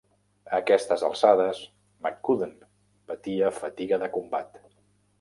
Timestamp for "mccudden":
2.07-2.57